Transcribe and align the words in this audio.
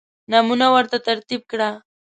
نمونه 0.31 0.67
ورته 0.75 0.97
ترتیب 1.07 1.41
کړه. 1.51 1.69